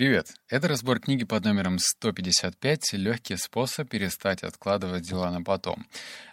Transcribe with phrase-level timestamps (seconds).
[0.00, 0.32] Привет!
[0.48, 5.86] Это разбор книги под номером 155 «Легкий способ перестать откладывать дела на потом».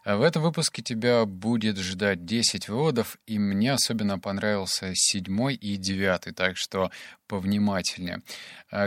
[0.06, 6.32] В этом выпуске тебя будет ждать 10 выводов, и мне особенно понравился седьмой и девятый,
[6.32, 6.92] так что
[7.28, 8.22] повнимательнее.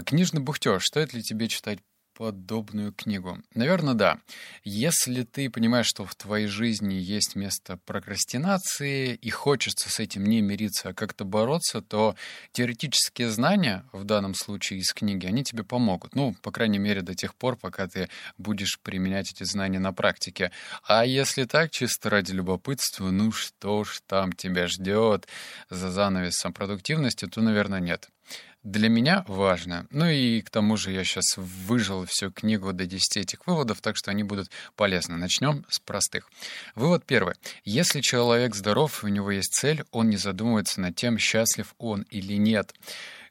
[0.07, 0.87] Книжный бухтеж.
[0.87, 1.81] Стоит ли тебе читать
[2.21, 3.39] подобную книгу?
[3.55, 4.19] Наверное, да.
[4.63, 10.43] Если ты понимаешь, что в твоей жизни есть место прокрастинации и хочется с этим не
[10.43, 12.15] мириться, а как-то бороться, то
[12.53, 16.15] теоретические знания, в данном случае из книги, они тебе помогут.
[16.15, 20.53] Ну, по крайней мере, до тех пор, пока ты будешь применять эти знания на практике.
[20.87, 25.27] А если так, чисто ради любопытства, ну что ж там тебя ждет
[25.71, 28.11] за занавесом продуктивности, то, наверное, нет
[28.63, 29.87] для меня важно.
[29.91, 33.97] Ну и к тому же я сейчас выжил всю книгу до 10 этих выводов, так
[33.97, 35.17] что они будут полезны.
[35.17, 36.31] Начнем с простых.
[36.75, 37.35] Вывод первый.
[37.65, 42.35] Если человек здоров, у него есть цель, он не задумывается над тем, счастлив он или
[42.35, 42.75] нет.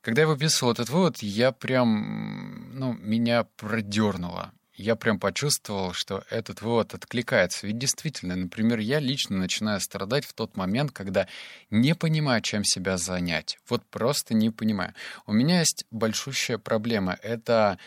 [0.02, 6.62] Когда я выписывал этот вывод, я прям, ну, меня продернуло я прям почувствовал, что этот
[6.62, 7.68] вывод откликается.
[7.68, 11.28] Ведь действительно, например, я лично начинаю страдать в тот момент, когда
[11.70, 13.60] не понимаю, чем себя занять.
[13.68, 14.94] Вот просто не понимаю.
[15.26, 17.18] У меня есть большущая проблема.
[17.22, 17.78] Это...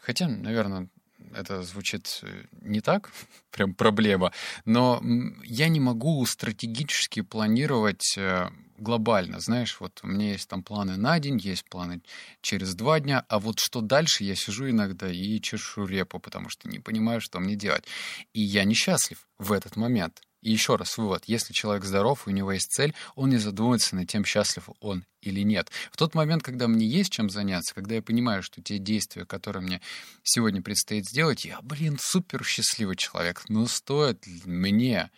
[0.00, 0.88] Хотя, наверное,
[1.34, 3.10] это звучит э, не так,
[3.50, 4.32] прям проблема,
[4.64, 5.02] но
[5.44, 11.18] я не могу стратегически планировать э, глобально, знаешь, вот у меня есть там планы на
[11.18, 12.00] день, есть планы
[12.40, 16.68] через два дня, а вот что дальше, я сижу иногда и чешу репу, потому что
[16.68, 17.84] не понимаю, что мне делать.
[18.32, 20.22] И я несчастлив в этот момент.
[20.44, 21.24] И еще раз вывод.
[21.24, 25.40] Если человек здоров, у него есть цель, он не задумывается над тем, счастлив он или
[25.40, 25.70] нет.
[25.90, 29.62] В тот момент, когда мне есть чем заняться, когда я понимаю, что те действия, которые
[29.62, 29.80] мне
[30.22, 33.42] сегодня предстоит сделать, я, блин, супер счастливый человек.
[33.48, 35.10] Но стоит мне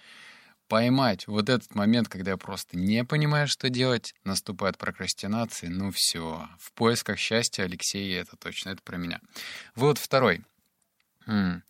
[0.69, 6.49] поймать вот этот момент, когда я просто не понимаю, что делать, наступает прокрастинация, ну все.
[6.61, 9.21] В поисках счастья Алексей, это точно, это про меня.
[9.75, 10.45] Вывод второй.
[11.27, 11.65] М-м.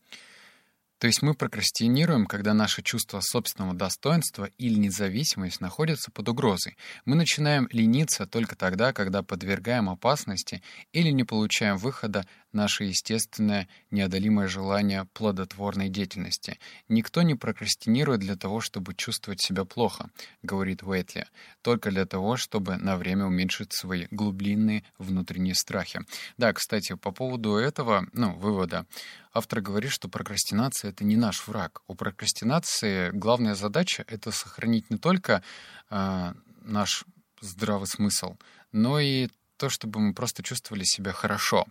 [0.99, 6.77] То есть мы прокрастинируем, когда наше чувство собственного достоинства или независимость находятся под угрозой.
[7.05, 10.63] Мы начинаем лениться только тогда, когда подвергаем опасности
[10.93, 16.59] или не получаем выхода наше естественное неодолимое желание плодотворной деятельности.
[16.89, 20.11] Никто не прокрастинирует для того, чтобы чувствовать себя плохо,
[20.43, 21.27] говорит Уэтли,
[21.63, 26.01] только для того, чтобы на время уменьшить свои глубинные внутренние страхи.
[26.39, 28.87] Да, кстати, по поводу этого, ну, вывода,
[29.37, 31.83] автор говорит, что прокрастинация— это не наш враг.
[31.87, 35.43] У прокрастинации главная задача— это сохранить не только
[35.91, 36.33] э,
[36.63, 37.05] наш
[37.41, 38.37] здравый смысл,
[38.73, 41.67] но и то, чтобы мы просто чувствовали себя хорошо,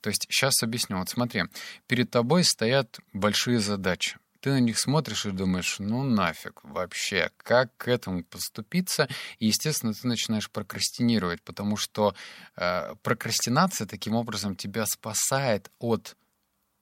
[0.00, 0.98] то есть сейчас объясню.
[0.98, 1.44] Вот смотри,
[1.86, 4.18] перед тобой стоят большие задачи.
[4.40, 9.08] Ты на них смотришь и думаешь, ну нафиг вообще, как к этому поступиться?
[9.38, 12.14] И, естественно, ты начинаешь прокрастинировать, потому что
[12.56, 16.16] э, прокрастинация таким образом тебя спасает от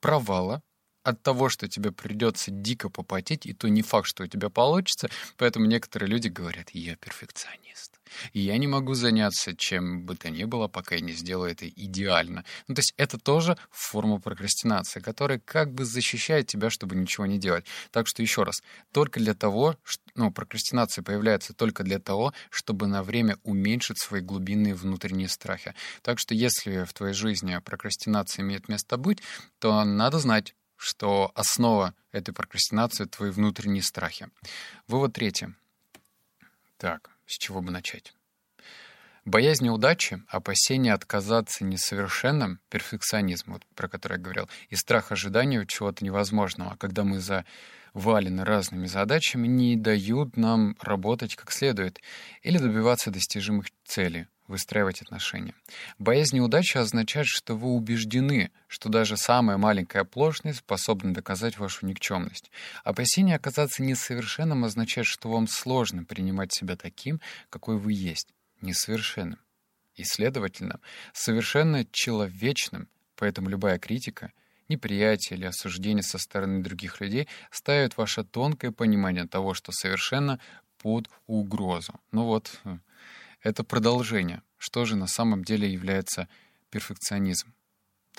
[0.01, 0.61] провала,
[1.03, 5.09] от того, что тебе придется дико попотеть, и то не факт, что у тебя получится.
[5.37, 7.90] Поэтому некоторые люди говорят, я перфекционист.
[8.33, 11.67] И я не могу заняться чем бы то ни было, пока я не сделаю это
[11.67, 12.45] идеально.
[12.67, 17.37] Ну, то есть это тоже форма прокрастинации, которая как бы защищает тебя, чтобы ничего не
[17.37, 17.65] делать.
[17.91, 18.61] Так что еще раз,
[18.91, 19.75] только для того,
[20.15, 25.73] ну, прокрастинация появляется только для того, чтобы на время уменьшить свои глубинные внутренние страхи.
[26.01, 29.21] Так что если в твоей жизни прокрастинация имеет место быть,
[29.59, 34.29] то надо знать, что основа этой прокрастинации— твои внутренние страхи.
[34.87, 35.49] Вывод третий.
[36.77, 38.13] Так, с чего бы начать?
[39.23, 46.03] Боязнь неудачи, опасение отказаться несовершенным, перфекционизм, вот про который я говорил, и страх ожидания чего-то
[46.03, 52.01] невозможного, когда мы завалены разными задачами, не дают нам работать как следует
[52.41, 55.55] или добиваться достижимых целей, выстраивать отношения.
[55.97, 62.51] Боязнь неудачи означает, что вы убеждены, что даже самая маленькая оплошность способна доказать вашу никчемность.
[62.83, 67.19] Опасение оказаться несовершенным означает, что вам сложно принимать себя таким,
[67.49, 68.27] какой вы есть,
[68.61, 69.39] несовершенным.
[69.95, 70.79] И, следовательно,
[71.13, 74.31] совершенно человечным, поэтому любая критика—
[74.71, 80.39] неприятие или осуждение со стороны других людей ставит ваше тонкое понимание того, что совершенно
[80.81, 81.99] под угрозу.
[82.11, 82.59] Ну вот,
[83.41, 84.41] это продолжение.
[84.57, 86.27] Что же на самом деле является
[86.69, 87.53] перфекционизм?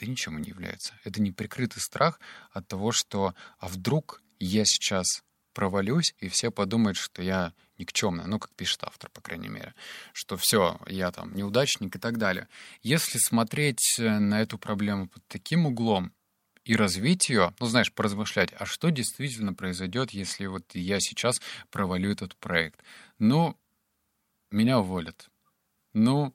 [0.01, 0.95] Да ничему не является.
[1.05, 2.19] Это неприкрытый страх
[2.51, 5.23] от того, что а вдруг я сейчас
[5.53, 9.75] провалюсь, и все подумают, что я никчемный, ну, как пишет автор, по крайней мере,
[10.13, 12.49] что все, я там неудачник и так далее.
[12.83, 16.13] Если смотреть э, на эту проблему под таким углом
[16.65, 21.41] и развить ее, ну, знаешь, поразмышлять, а что действительно произойдет, если вот я сейчас
[21.71, 22.83] провалю этот проект?
[23.19, 23.59] Ну,
[24.53, 25.29] меня уволят.
[25.95, 26.35] Ну,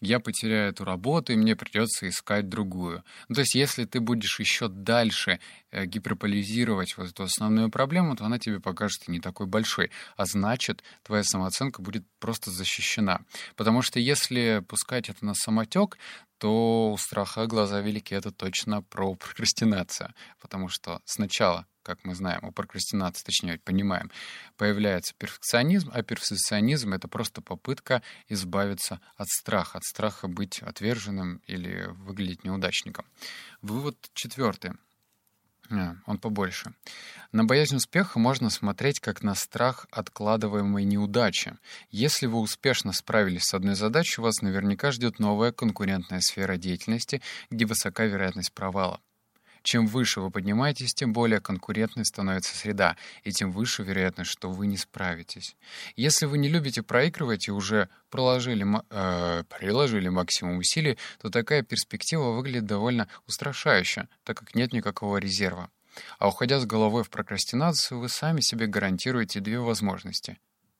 [0.00, 3.02] я потеряю эту работу, и мне придется искать другую.
[3.28, 5.40] Ну, то есть, если ты будешь еще дальше
[5.70, 9.90] э, гиперполизировать вот эту основную проблему, то она тебе покажется не такой большой.
[10.16, 13.22] А значит, твоя самооценка будет просто защищена.
[13.56, 15.98] Потому что если пускать это на самотек,
[16.38, 20.14] то у страха глаза велики это точно про прокрастинацию.
[20.40, 24.10] Потому что сначала как мы знаем, у прокрастинации, точнее, понимаем,
[24.58, 31.86] появляется перфекционизм, а перфекционизм— это просто попытка избавиться от страха, от страха быть отверженным или
[31.86, 33.06] выглядеть неудачником.
[33.62, 34.72] Вывод четвертый.
[35.70, 36.74] А, он побольше.
[37.32, 41.56] На боязнь успеха можно смотреть как на страх откладываемой неудачи.
[41.88, 47.64] Если вы успешно справились с одной задачей, вас наверняка ждет новая конкурентная сфера деятельности, где
[47.64, 49.00] высока вероятность провала.
[49.62, 54.66] Чем выше вы поднимаетесь, тем более конкурентной становится среда, и тем выше вероятность, что вы
[54.66, 55.56] не справитесь.
[55.96, 62.32] Если вы не любите проигрывать и уже проложили, э, приложили максимум усилий, то такая перспектива
[62.32, 65.70] выглядит довольно устрашающе, так как нет никакого резерва.
[66.18, 70.38] А уходя с головой в прокрастинацию, вы сами себе гарантируете две возможности.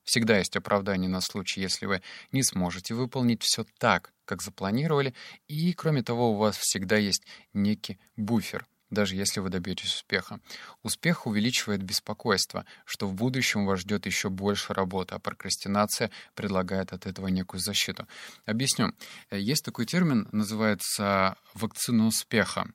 [0.09, 2.01] Всегда есть оправдание на случай, если вы
[2.31, 5.13] не сможете выполнить все так, как запланировали,
[5.47, 10.39] и, кроме того, у вас всегда есть некий буфер— даже если вы добьетесь успеха.
[10.83, 17.05] Успех увеличивает беспокойство, что в будущем вас ждет еще больше работы, а прокрастинация предлагает от
[17.05, 18.07] этого некую защиту.
[18.45, 18.93] Объясню.
[19.31, 22.67] Есть такой термин, называется вакцина успеха.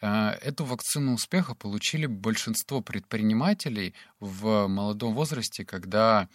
[0.00, 6.28] Э, эту вакцину успеха получили большинство предпринимателей в молодом возрасте, когда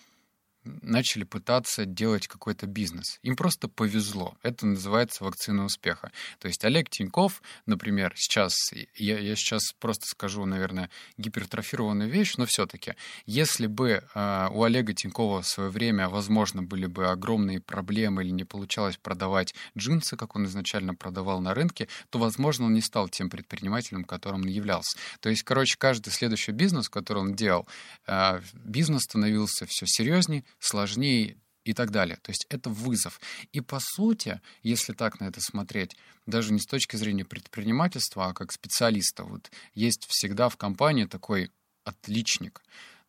[0.82, 3.20] начали пытаться делать какой-то бизнес.
[3.24, 4.38] Им просто повезло.
[4.44, 6.12] Это называется вакцина успеха.
[6.40, 8.54] То есть Олег Тиньков, например, сейчас,
[8.96, 12.96] я, я сейчас просто скажу, наверное, гипертрофированную вещь, но все-таки,
[13.26, 18.32] если бы э, у Олега Тинькова в свое время, возможно, были бы огромные проблемы или
[18.32, 23.10] не получалось продавать джинсы, как он изначально продавал на рынке, то, возможно, он не стал
[23.10, 24.98] тем предпринимателем, которым он являлся.
[25.20, 27.68] То есть, короче, каждый следующий бизнес, который он делал,
[28.08, 32.18] э, бизнес становился все серьезнее, сложнее и так далее.
[32.22, 33.20] То есть это вызов.
[33.52, 35.96] И по сути, если так на это смотреть,
[36.26, 41.52] даже не с точки зрения предпринимательства, а как специалиста, вот есть всегда в компании такой
[41.84, 42.62] отличник,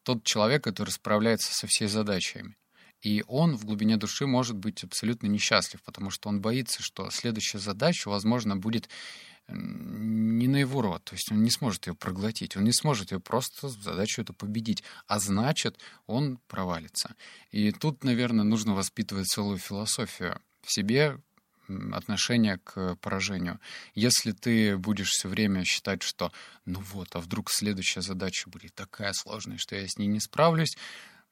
[0.02, 2.56] тот человек, который справляется со всей задачами.
[3.02, 7.58] И он в глубине души может быть абсолютно несчастлив, потому что он боится, что следующая
[7.58, 8.88] задача, возможно, будет
[9.48, 13.20] не на его рот, то есть он не сможет ее проглотить, он не сможет ее
[13.20, 17.14] просто задачу эту победить, а значит, он провалится.
[17.50, 21.20] И тут, наверное, нужно воспитывать целую философию в себе,
[21.92, 23.60] отношение к поражению.
[23.94, 26.32] Если ты будешь все время считать, что
[26.64, 30.76] ну вот, а вдруг следующая задача будет такая сложная, что я с ней не справлюсь,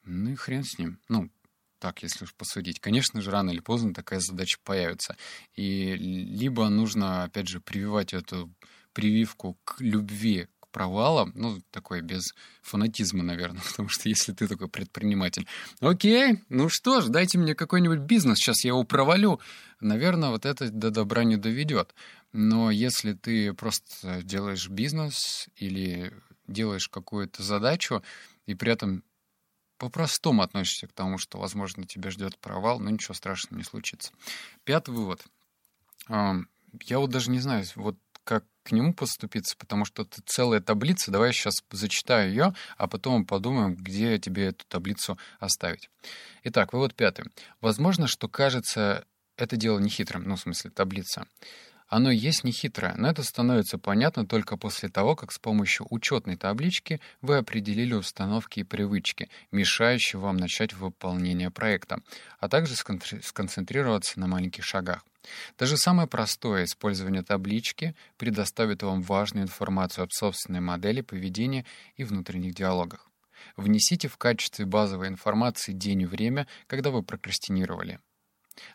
[0.05, 0.99] ну и хрен с ним.
[1.09, 1.31] Ну,
[1.79, 2.81] так, если уж посудить.
[2.81, 5.17] Конечно же, рано или поздно такая задача появится.
[5.55, 8.53] И либо нужно, опять же, прививать эту
[8.93, 12.33] прививку к любви к провалам, ну, такой без
[12.63, 15.47] фанатизма, наверное, потому что если ты такой предприниматель,
[15.81, 19.41] окей, ну что ж, дайте мне какой-нибудь бизнес, сейчас я его провалю,
[19.81, 21.95] наверное, вот это до добра не доведет.
[22.33, 26.13] Но если ты просто делаешь бизнес или
[26.47, 28.03] делаешь какую-то задачу,
[28.47, 29.03] и при этом
[29.79, 34.13] по-простому относишься к тому, что, возможно, тебя ждет провал, но ничего страшного не случится.
[34.65, 35.25] Пятый вывод.
[36.09, 41.11] Я вот даже не знаю, вот как к нему поступиться, потому что это целая таблица.
[41.11, 45.91] Давай я сейчас зачитаю ее, а потом подумаем, где тебе эту таблицу оставить.
[46.45, 47.27] Итак, вывод пятый.
[47.61, 49.05] Возможно, что кажется
[49.37, 51.27] это дело нехитрым, ну, в смысле, таблица.
[51.97, 57.01] Оно есть нехитрое, но это становится понятно только после того, как с помощью учетной таблички
[57.23, 62.01] вы определили установки и привычки, мешающие вам начать выполнение проекта,
[62.41, 65.07] а также сконцентрироваться на маленьких шагах.
[65.57, 72.57] Даже самое простое использование таблички предоставит вам важную информацию об собственной модели поведения и внутренних
[72.57, 73.09] диалогах.
[73.57, 78.01] Внесите в качестве базовой информации день и время, когда вы прокрастинировали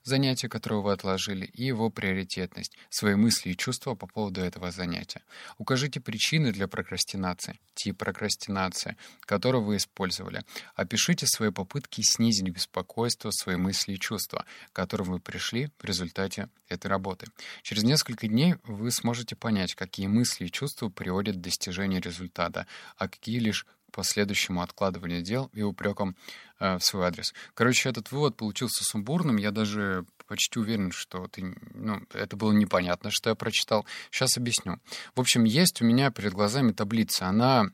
[0.04, 5.22] занятие, которое вы отложили, и его приоритетность, свои мысли и чувства по поводу этого занятия.
[5.58, 10.44] Укажите причины для прокрастинации, тип прокрастинации, который вы использовали.
[10.76, 16.50] Опишите свои попытки снизить беспокойство, свои мысли и чувства, к которым вы пришли в результате
[16.68, 17.28] этой работы.
[17.64, 22.68] Через несколько дней вы сможете понять, какие мысли и чувства приводят к достижению результата,
[22.98, 26.16] а какие лишь последующему откладыванию дел и упрекам
[26.60, 27.34] э, в свой адрес.
[27.54, 29.38] Короче, этот вывод получился сумбурным.
[29.38, 33.86] Я даже почти уверен, что ты, ну, это было непонятно, что я прочитал.
[34.12, 34.80] Сейчас объясню.
[35.16, 37.28] В общем, есть у меня перед глазами таблица.
[37.28, 37.72] Она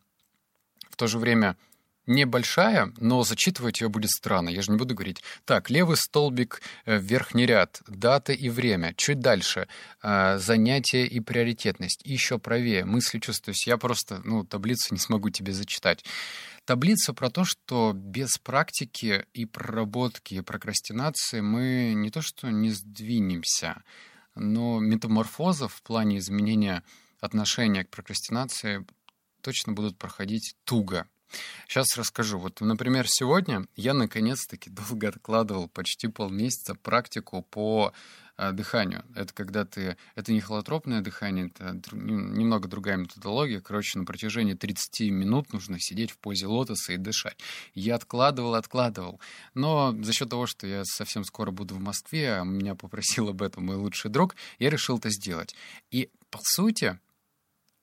[0.89, 1.57] в то же время
[2.07, 4.49] небольшая, но зачитывать ее будет странно.
[4.49, 5.23] Я же не буду говорить.
[5.45, 8.93] Так, левый столбик, э, верхний ряд, дата и время.
[8.95, 9.67] Чуть дальше.
[10.01, 12.01] Э, занятие и приоритетность.
[12.05, 12.85] Еще правее.
[12.85, 13.53] Мысли, чувства.
[13.65, 16.03] Я просто, ну, таблицу не смогу тебе зачитать.
[16.65, 22.71] Таблица про то, что без практики и проработки и прокрастинации мы не то что не
[22.71, 23.83] сдвинемся,
[24.33, 26.83] но метаморфоза в плане изменения
[27.19, 28.83] отношения к прокрастинации
[29.41, 31.07] точно будут проходить туго.
[31.67, 32.39] Сейчас расскажу.
[32.39, 37.93] Вот, например, сегодня я наконец-таки долго откладывал почти полмесяца практику по
[38.37, 39.03] э, дыханию.
[39.15, 39.97] Это когда ты...
[40.15, 43.61] Это не холотропное дыхание, это немного другая методология.
[43.61, 47.37] Короче, на протяжении 30 минут нужно сидеть в позе лотоса и дышать.
[47.73, 49.19] Я откладывал, откладывал.
[49.53, 53.41] Но за счет того, что я совсем скоро буду в Москве, а меня попросил об
[53.41, 55.55] этом мой лучший друг, я решил это сделать.
[55.91, 56.99] И, по сути,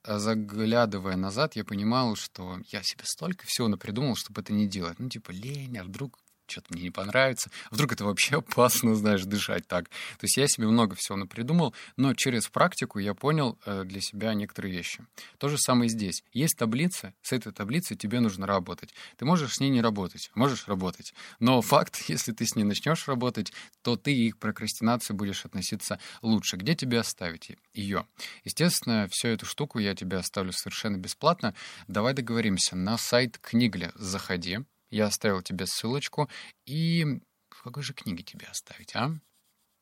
[0.05, 4.99] заглядывая назад, я понимал, что я себе столько всего напридумал, чтобы это не делать.
[4.99, 6.19] Ну, типа, лень, а вдруг
[6.53, 7.51] что-то мне не понравится.
[7.71, 9.89] Вдруг это вообще опасно, знаешь, дышать так.
[9.89, 14.35] То есть я себе много всего напридумал, но через практику я понял э, для себя
[14.35, 15.05] некоторые вещи.
[15.39, 16.23] То же самое здесь.
[16.33, 18.95] Есть таблица, с этой таблицей тебе нужно работать.
[19.17, 21.15] Ты можешь с ней не работать, можешь работать.
[21.41, 25.99] Но факт, если ты с ней начнешь работать, то ты и к прокрастинации будешь относиться
[26.21, 26.57] лучше.
[26.57, 28.07] Где тебе оставить ее?
[28.45, 31.55] Естественно, всю эту штуку я тебе оставлю совершенно бесплатно.
[31.89, 32.77] Давай договоримся.
[32.77, 34.61] На сайт Книгля заходи,
[34.93, 36.29] я оставил тебе ссылочку.
[36.67, 37.05] И
[37.51, 39.13] в какой же книге тебе оставить, а?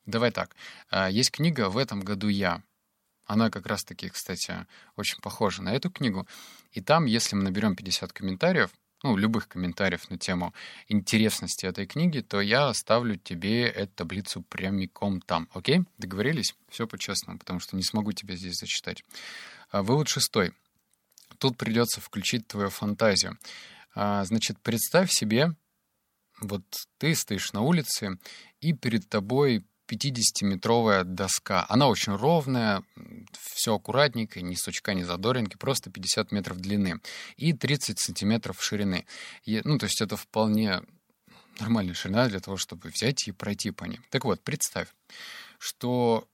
[0.06, 0.56] Давай так.
[0.88, 2.62] А, есть книга «В этом году я».
[3.26, 6.26] Она как раз-таки, кстати, очень похожа на эту книгу.
[6.72, 8.70] И там, если мы наберем 50 комментариев,
[9.02, 10.52] ну, любых комментариев на тему
[10.88, 15.48] интересности этой книги, то я оставлю тебе эту таблицу прямиком там.
[15.54, 15.84] Окей?
[15.96, 16.54] Договорились?
[16.68, 19.04] Все по-честному, потому что не смогу тебе здесь зачитать.
[19.70, 20.52] А, вывод шестой.
[21.38, 23.38] Тут придется включить твою фантазию.
[23.94, 25.54] А, значит, представь себе,
[26.40, 26.62] вот
[26.98, 28.18] ты стоишь на улице,
[28.60, 31.66] и перед тобой 50-метровая доска.
[31.68, 32.84] Она очень ровная,
[33.54, 37.00] все аккуратненько, ни сучка, ни задоринки, просто 50 метров длины
[37.36, 39.06] и 30 сантиметров ширины.
[39.44, 40.82] И, ну, то есть это вполне
[41.58, 44.00] нормальная ширина для того, чтобы взять и пройти по ней.
[44.10, 44.88] Так вот, представь,
[45.58, 46.28] что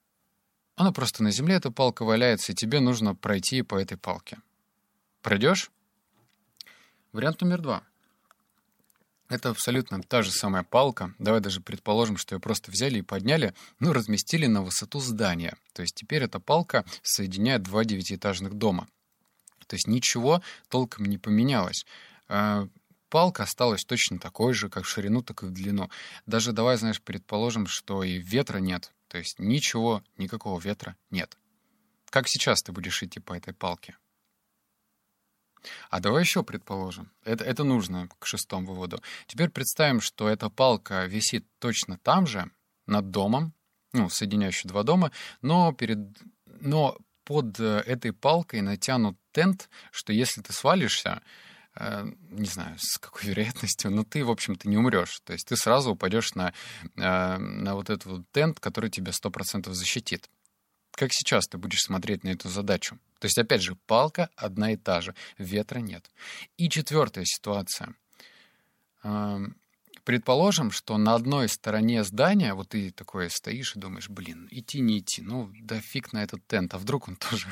[0.77, 4.39] она просто на земле, эта палка валяется, и тебе нужно пройти по этой палке.
[5.23, 5.71] Пройдешь?
[7.17, 7.83] Вариант номер два.
[9.31, 11.15] Это абсолютно та же самая палка.
[11.19, 15.57] Давай даже предположим, что ее просто взяли и подняли, ну, разместили на высоту здания.
[15.73, 18.87] То есть теперь эта палка соединяет два девятиэтажных дома.
[19.67, 21.87] То есть ничего толком не поменялось.
[22.29, 22.69] А,
[23.09, 25.89] палка осталась точно такой же, как в ширину, так и в длину.
[26.27, 28.93] Даже давай, знаешь, предположим, что и ветра нет.
[29.09, 31.39] То есть ничего, никакого ветра нет.
[32.11, 33.97] Как сейчас ты будешь идти по этой палке?
[35.91, 37.11] А давай еще предположим.
[37.25, 39.03] Это, это нужно к шестому выводу.
[39.27, 42.51] Теперь представим, что эта палка висит точно там же,
[42.87, 43.53] над домом,
[43.93, 45.11] ну, соединяющий два дома,
[45.43, 45.99] но, перед,
[46.61, 51.23] но под э, этой палкой натянут тент, что если ты свалишься,
[51.75, 55.21] э, не знаю, с какой вероятностью, но ты, в общем-то, не умрешь.
[55.25, 56.53] То есть ты сразу упадешь на,
[56.97, 60.29] э, на вот этот вот тент, который тебя 100% защитит.
[60.97, 62.99] Как сейчас ты будешь смотреть на эту задачу?
[63.19, 66.11] То есть, опять же, палка одна и та же, ветра нет.
[66.57, 67.95] И четвертая ситуация.
[70.05, 75.01] Предположим, что на одной стороне здания, вот ты такой стоишь и думаешь, блин, идти не
[75.01, 77.49] идти, ну да фиг на этот тент, а вдруг он тоже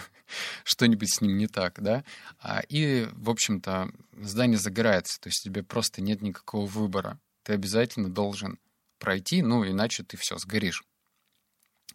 [0.63, 2.03] что-нибудь с ним не так, да?
[2.39, 3.91] А, и, в общем-то,
[4.23, 7.19] здание загорается, то есть тебе просто нет никакого выбора.
[7.43, 8.59] Ты обязательно должен
[8.99, 10.83] пройти, ну иначе ты все, сгоришь.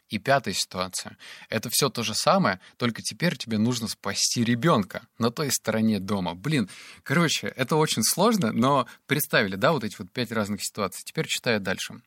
[0.09, 1.17] И пятая ситуация.
[1.49, 6.33] Это все то же самое, только теперь тебе нужно спасти ребенка на той стороне дома.
[6.33, 6.69] Блин,
[7.03, 11.03] короче, это очень сложно, но представили, да, вот эти вот пять разных ситуаций.
[11.05, 12.01] Теперь читаю дальше.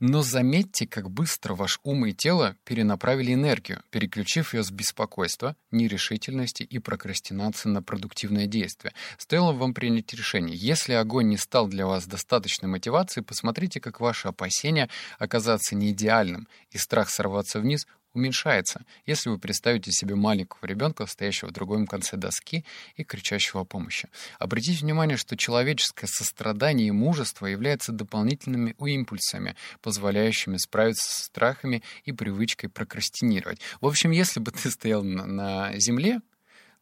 [0.00, 6.62] Но заметьте, как быстро ваш ум и тело перенаправили энергию, переключив ее с беспокойства, нерешительности
[6.62, 8.94] и прокрастинации на продуктивное действие.
[9.16, 10.56] Стоило вам принять решение.
[10.56, 14.88] Если огонь не стал для вас достаточной мотивацией, посмотрите, как ваше опасение
[15.18, 17.88] оказаться не идеальным и страх сорваться вниз
[18.18, 22.64] уменьшается, если вы представите себе маленького ребенка, стоящего в другом конце доски
[22.96, 24.08] и кричащего о помощи.
[24.38, 32.12] Обратите внимание, что человеческое сострадание и мужество являются дополнительными импульсами, позволяющими справиться с страхами и
[32.12, 33.60] привычкой прокрастинировать.
[33.80, 36.20] В общем, если бы ты стоял на, на земле,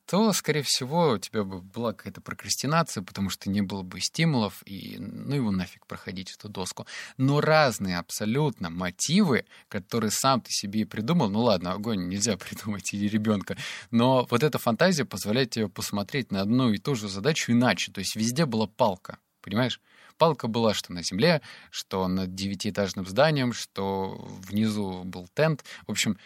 [0.06, 4.62] то, скорее всего, у тебя бы была какая-то прокрастинация, потому что не было бы стимулов,
[4.64, 6.86] и ну его нафиг проходить эту доску.
[7.16, 12.94] Но разные абсолютно мотивы, которые сам ты себе и придумал, ну ладно, огонь нельзя придумать
[12.94, 13.56] или ребенка,
[13.90, 17.90] но вот эта фантазия позволяет тебе посмотреть на одну и ту же задачу иначе.
[17.90, 19.80] То есть везде была палка, понимаешь?
[20.18, 24.14] Палка была что на земле, что над девятиэтажным зданием, что
[24.48, 25.64] внизу был тент.
[25.86, 26.16] В общем,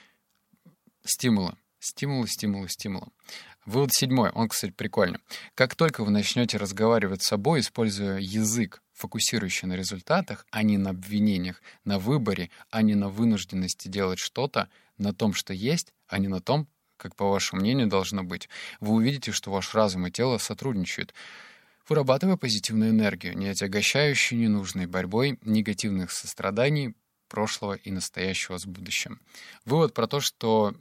[1.05, 1.57] стимулы.
[1.81, 3.09] Стимулы, стимулы, стимулы.
[3.65, 5.19] Вывод седьмой, он, кстати, прикольный.
[5.55, 10.91] Как только вы начнете разговаривать с собой, используя язык, фокусирующий на результатах, а не на
[10.91, 14.69] обвинениях, на выборе, а не на вынужденности делать что-то,
[14.99, 16.69] на том, что есть, а не на том,
[16.99, 21.15] как, по вашему мнению, должно быть, вы увидите, что ваш разум и тело сотрудничают,
[21.89, 26.95] вырабатывая позитивную энергию, не отягощающую ненужной борьбой негативных состраданий,
[27.31, 29.21] прошлого и настоящего с будущим.
[29.65, 30.75] Вывод про то, что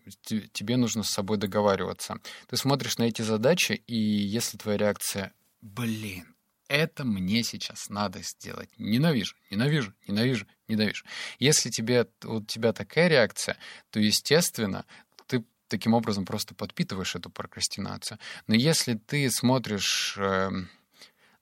[0.51, 2.17] тебе нужно с собой договариваться.
[2.47, 6.35] Ты смотришь на эти задачи, и если твоя реакция «блин,
[6.67, 8.69] это мне сейчас надо сделать.
[8.77, 11.05] Ненавижу, ненавижу, ненавижу, ненавижу.
[11.39, 13.57] Если тебе, у тебя такая реакция,
[13.89, 14.85] то, естественно,
[15.27, 18.19] ты таким образом просто подпитываешь эту прокрастинацию.
[18.47, 20.49] Но если ты смотришь э,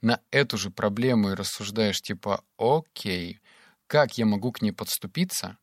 [0.01, 3.39] на эту же проблему и рассуждаешь типа «Окей,
[3.88, 5.58] как я могу к ней подступиться,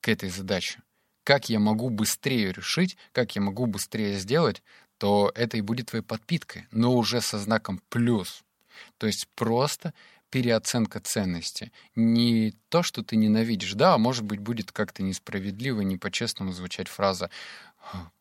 [0.00, 0.82] к этой задаче,
[1.24, 4.62] как я могу быстрее решить, как я могу быстрее сделать,
[4.98, 8.42] то это и будет твоей подпиткой, но уже со знаком плюс.
[8.98, 9.92] То есть просто
[10.30, 11.72] переоценка ценности.
[11.94, 13.74] Не то, что ты ненавидишь.
[13.74, 17.30] Да, может быть, будет как-то несправедливо, не по-честному звучать фраза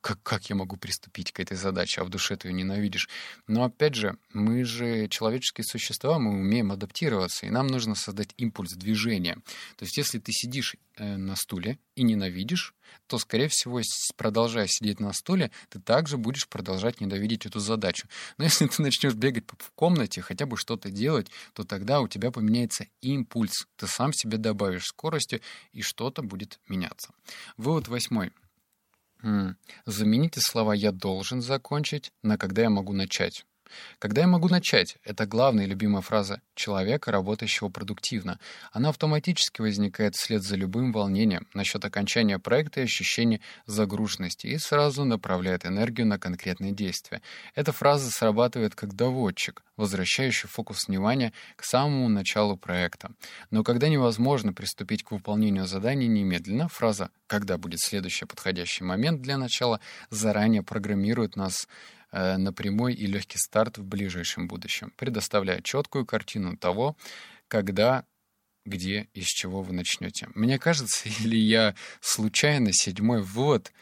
[0.02, 3.10] как, как я могу приступить к этой задаче, а в душе ты ее ненавидишь.
[3.48, 8.74] Но опять же, мы же человеческие существа, мы умеем адаптироваться, и нам нужно создать импульс
[8.74, 9.36] движения.
[9.78, 12.76] То есть если ты сидишь э, на стуле и ненавидишь,
[13.08, 13.82] то, скорее всего,
[14.16, 18.08] продолжая сидеть на стуле, ты также будешь продолжать ненавидеть эту задачу.
[18.38, 22.32] Но если ты начнешь бегать в комнате, хотя бы что-то делать, то тогда у тебя
[22.32, 23.68] поменяется импульс.
[23.76, 25.42] Ты сам себе добавишь скорости,
[25.72, 27.10] и что-то будет меняться.
[27.58, 28.32] Вывод восьмой.
[29.86, 33.46] Замените слова «я должен закончить» на «когда я могу начать».
[34.00, 34.98] Когда я могу начать?
[35.04, 38.40] Это главная и любимая фраза человека, работающего продуктивно.
[38.72, 45.06] Она автоматически возникает вслед за любым волнением насчет окончания проекта и ощущения загруженности и сразу
[45.06, 47.22] направляет энергию на конкретные действия.
[47.56, 53.12] Эта фраза срабатывает как доводчик, возвращающий фокус внимания к самому началу проекта.
[53.52, 59.38] Но когда невозможно приступить к выполнению задания немедленно, фраза «когда будет следующий подходящий момент для
[59.38, 61.68] начала» заранее программирует нас
[62.16, 66.96] на прямой и легкий старт в ближайшем будущем, предоставляя четкую картину того,
[67.48, 68.06] когда,
[68.66, 70.30] где и с чего вы начнете.
[70.34, 73.74] Мне кажется, или я случайно седьмой вывод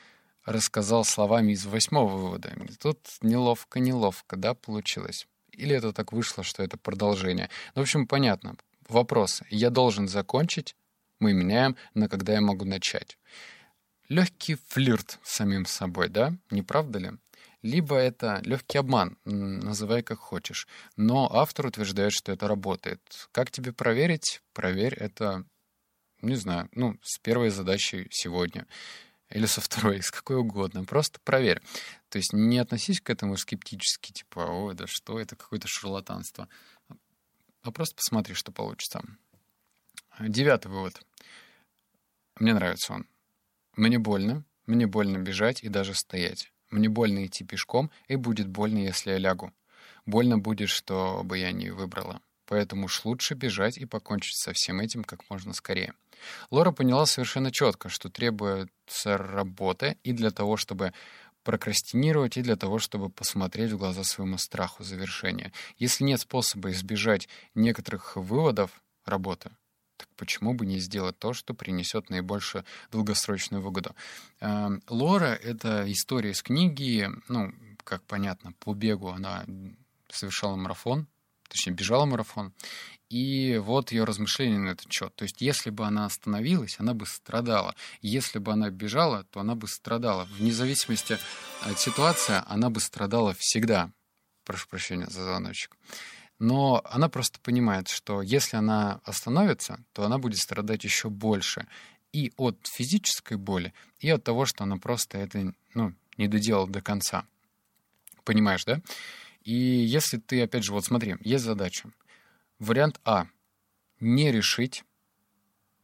[0.45, 2.53] рассказал словами из восьмого вывода.
[2.79, 5.27] Тут неловко-неловко, да, получилось.
[5.51, 7.49] Или это так вышло, что это продолжение.
[7.75, 8.55] Ну, в общем, понятно.
[8.89, 9.41] Вопрос.
[9.49, 10.75] Я должен закончить.
[11.19, 13.17] Мы меняем на когда я могу начать.
[14.09, 16.35] Легкий флирт с самим собой, да?
[16.49, 17.11] Не правда ли?
[17.63, 20.67] Либо это легкий обман, называй как хочешь.
[20.97, 23.01] Но автор утверждает, что это работает.
[23.31, 24.41] Как тебе проверить?
[24.53, 25.45] Проверь это,
[26.21, 28.67] не знаю, ну, с первой задачей сегодня.
[29.29, 30.83] Или со второй, с какой угодно.
[30.83, 31.61] Просто проверь.
[32.09, 36.47] То есть не относись к этому скептически, типа, ой, да что это, какое-то шарлатанство.
[37.61, 39.01] А просто посмотри, что получится.
[40.19, 41.01] Девятый вывод.
[42.35, 43.07] Мне нравится он.
[43.75, 44.43] Мне больно.
[44.67, 46.52] Мне больно бежать и даже стоять.
[46.73, 49.53] Мне больно идти пешком, и будет больно, если я лягу.
[50.07, 52.19] Больно будет, что бы я не выбрала.
[52.47, 55.93] Поэтому уж лучше бежать и покончить со всем этим как можно скорее.
[56.49, 60.93] Лора поняла совершенно четко, что требуется работа и для того, чтобы
[61.43, 65.51] прокрастинировать, и для того, чтобы посмотреть в глаза своему страху завершения.
[65.77, 69.51] Если нет способа избежать некоторых выводов работы,
[70.03, 73.95] так почему бы не сделать то, что принесет наибольшую долгосрочную выгоду?
[74.41, 77.53] Эм, Лора— это история из книги, ну,
[77.85, 79.45] как понятно, по бегу она
[80.09, 81.07] совершала марафон,
[81.47, 82.53] точнее, бежала марафон,
[83.09, 85.15] и вот ее размышления на этот счет.
[85.15, 87.75] То есть, если бы она остановилась, она бы страдала.
[88.01, 90.25] Если бы она бежала, то она бы страдала.
[90.37, 91.17] Вне зависимости
[91.61, 93.91] от ситуации, она бы страдала всегда.
[94.43, 95.77] Прошу прощения за звоночек.
[96.43, 101.67] Но она просто понимает, что если она остановится, то она будет страдать еще больше.
[102.11, 106.81] И от физической боли, и от того, что она просто это ну, не доделала до
[106.81, 107.25] конца.
[108.25, 108.81] Понимаешь, да?
[109.45, 111.89] И если ты, опять же, вот смотри, есть задача.
[112.59, 113.27] Вариант А—
[114.01, 114.83] не решить,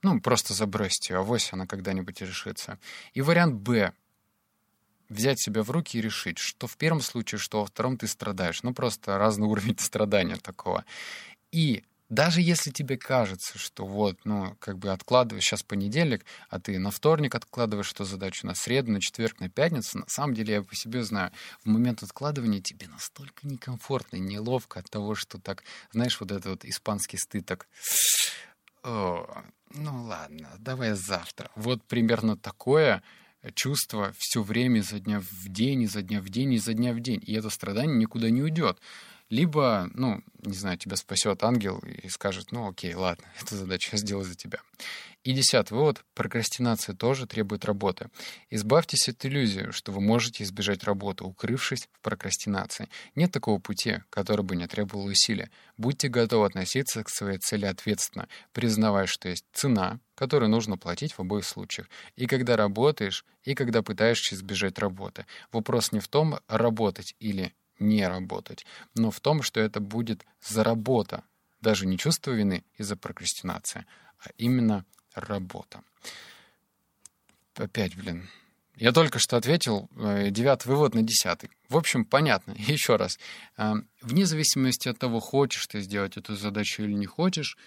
[0.01, 2.79] ну, просто забросить ее, авось она когда-нибудь решится.
[3.13, 3.93] И вариант Б
[5.09, 8.63] взять себя в руки и решить, что в первом случае, что во втором ты страдаешь.
[8.63, 10.85] Ну, просто разный уровень страдания такого.
[11.51, 16.79] И даже если тебе кажется, что вот, ну, как бы откладываешь сейчас понедельник, а ты
[16.79, 20.63] на вторник откладываешь эту задачу, на среду, на четверг, на пятницу, на самом деле я
[20.63, 21.31] по себе знаю,
[21.63, 26.45] в момент откладывания тебе настолько некомфортно и неловко от того, что так, знаешь, вот этот
[26.45, 27.67] вот испанский стыд так...
[28.81, 31.51] О, ну ладно, давай завтра.
[31.55, 33.03] Вот примерно такое
[33.53, 37.21] чувство все время изо дня в день, изо дня в день, изо дня в день.
[37.25, 38.79] И это страдание никуда не уйдет.
[39.29, 43.97] Либо, ну, не знаю, тебя спасет ангел и скажет, ну окей, ладно, эту задачу я
[43.99, 44.59] сделаю за тебя.
[45.23, 46.05] И десятый вывод.
[46.13, 48.09] Прокрастинация тоже требует работы.
[48.49, 52.87] Избавьтесь от иллюзии, что вы можете избежать работы, укрывшись в прокрастинации.
[53.15, 55.49] Нет такого пути, который бы не требовал усилия.
[55.75, 61.19] Будьте готовы относиться к своей цели ответственно, признавая, что есть цена, которую нужно платить в
[61.19, 61.89] обоих случаях.
[62.15, 65.25] И когда работаешь, и когда пытаешься избежать работы.
[65.51, 70.63] Вопрос не в том, работать или не работать, но в том, что это будет за
[70.63, 71.23] работа,
[71.61, 73.85] даже не чувство вины из-за прокрастинации,
[74.19, 74.85] а именно
[75.19, 75.81] работа.
[77.55, 78.29] Опять, блин.
[78.79, 81.49] Я только что ответил э, девятый вывод на десятый.
[81.67, 82.51] В общем, понятно.
[82.57, 83.19] Еще раз.
[83.57, 87.57] Э, вне зависимости от того, хочешь ты сделать эту задачу или не хочешь,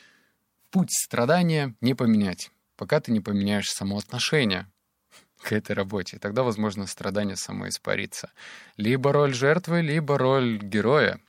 [0.71, 4.71] путь страдания не поменять, пока ты не поменяешь само отношение
[5.43, 6.19] к этой работе.
[6.19, 8.33] Тогда, возможно, страдание само испарится.
[8.79, 11.21] Либо роль жертвы, либо роль героя.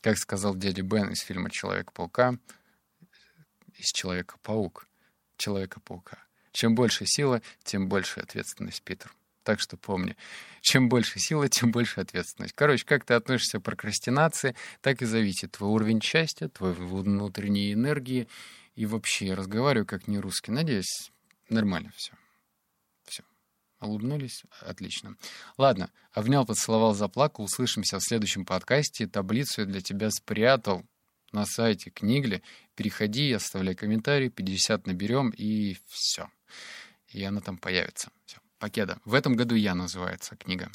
[0.00, 2.36] Как сказал дядя Бен из фильма «Человек-паука»,
[3.74, 4.86] из «Человека-паук»,
[5.42, 6.18] «Человека-паука».
[6.52, 9.12] Чем больше сила, тем больше ответственность, Питер.
[9.42, 10.16] Так что помни,
[10.60, 12.54] чем больше сила, тем больше ответственность.
[12.54, 18.28] Короче, как ты относишься к прокрастинации, так и зависит твой уровень счастья, твой внутренней энергии.
[18.76, 20.52] И вообще, я разговариваю как не русский.
[20.52, 21.10] Надеюсь,
[21.48, 22.12] нормально все.
[23.80, 24.44] Улыбнулись?
[24.60, 25.16] Отлично.
[25.58, 27.44] Ладно, обнял, поцеловал, заплакал.
[27.44, 29.08] Услышимся в следующем подкасте.
[29.08, 30.84] Таблицу я для тебя спрятал
[31.32, 32.42] на сайте Книгли.
[32.74, 36.28] Переходи, оставляй комментарий, 50 наберем, и все.
[37.08, 38.10] И она там появится.
[38.24, 38.98] Все, покеда.
[39.04, 40.70] В этом году я называется книга.